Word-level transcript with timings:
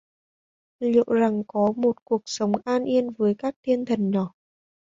Liệu 0.79 1.03
rằng 1.07 1.43
có 1.47 1.73
một 1.77 2.05
cuộc 2.05 2.21
sống 2.25 2.51
an 2.65 2.83
Yên 2.83 3.09
với 3.09 3.35
các 3.37 3.55
thiên 3.63 3.85
thần 3.85 4.11
nhỏ 4.11 4.33